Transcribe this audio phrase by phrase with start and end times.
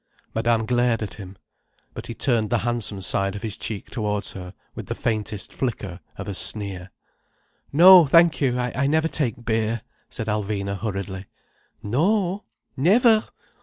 [0.33, 1.37] Madame glared at him.
[1.93, 5.99] But he turned the handsome side of his cheek towards her, with the faintest flicker
[6.17, 6.89] of a sneer.
[7.71, 8.57] "No, thank you.
[8.57, 11.27] I never take beer," said Alvina hurriedly.
[11.83, 12.45] "No?
[12.75, 13.25] Never?